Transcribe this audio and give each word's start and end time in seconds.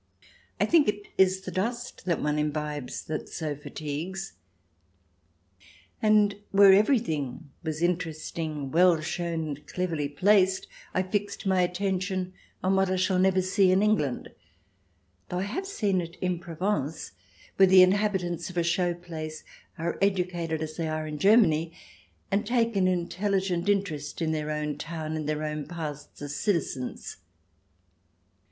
I 0.59 0.65
think 0.65 0.87
it 0.87 1.09
is 1.15 1.41
the 1.41 1.51
dust 1.51 2.05
that 2.05 2.19
one 2.23 2.39
imbibes 2.39 3.03
that 3.03 3.29
so 3.29 3.55
fatigues. 3.55 4.33
And 6.01 6.37
where 6.49 6.73
every 6.73 6.97
thing 6.97 7.51
was 7.61 7.83
interesting, 7.83 8.71
well 8.71 8.99
shown, 9.01 9.57
cleverly 9.67 10.09
placed, 10.09 10.65
I 10.95 11.03
fixed 11.03 11.45
my 11.45 11.61
attention 11.61 12.33
on 12.63 12.75
what 12.75 12.89
I 12.89 12.95
shall 12.95 13.19
never 13.19 13.43
see 13.43 13.69
in 13.69 13.83
England, 13.83 14.29
though 15.29 15.37
I 15.37 15.43
have 15.43 15.67
seen 15.67 16.01
it 16.01 16.15
in 16.15 16.39
Provence, 16.39 17.11
where 17.57 17.67
the 17.67 17.83
inhabitants 17.83 18.49
of 18.49 18.57
a 18.57 18.63
show 18.63 18.95
place 18.95 19.43
are 19.77 19.99
educated 20.01 20.63
as 20.63 20.77
they 20.77 20.87
are 20.87 21.05
in 21.05 21.19
Germany, 21.19 21.73
and 22.31 22.43
take 22.43 22.75
an 22.75 22.87
intelligent 22.87 23.69
interest 23.69 24.19
in 24.19 24.31
their 24.31 24.49
own 24.49 24.79
town, 24.79 25.15
and 25.15 25.29
their 25.29 25.43
own 25.43 25.67
pasts 25.67 26.23
as 26.23 26.35
citizens. 26.35 27.17